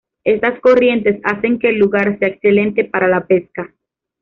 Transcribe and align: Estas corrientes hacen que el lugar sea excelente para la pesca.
Estas 0.23 0.59
corrientes 0.61 1.19
hacen 1.23 1.59
que 1.59 1.69
el 1.69 1.77
lugar 1.77 2.17
sea 2.17 2.29
excelente 2.29 2.85
para 2.85 3.07
la 3.07 3.27
pesca. 3.27 3.71